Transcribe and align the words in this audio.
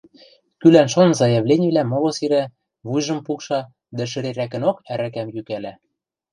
Кӱлӓн-шон 0.59 1.09
заявленийвлӓм 1.21 1.87
моло 1.93 2.11
сирӓ, 2.17 2.43
вуйжым 2.87 3.19
пукша 3.25 3.59
дӓ 3.97 4.05
шӹрерӓкӹнок 4.11 4.77
ӓрӓкӓм 4.91 5.27
йӱкӓлӓ. 5.35 5.73